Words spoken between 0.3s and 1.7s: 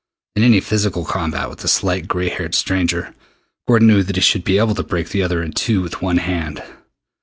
In any physical combat with the